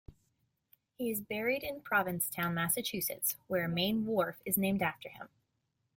[0.97, 5.29] He is buried in Provincetown, Massachusetts, where a main wharf is named after him.